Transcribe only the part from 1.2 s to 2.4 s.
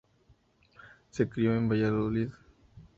crio en Valladolid.